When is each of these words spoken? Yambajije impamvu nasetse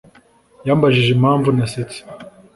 Yambajije 0.67 1.09
impamvu 1.13 1.47
nasetse 1.57 1.99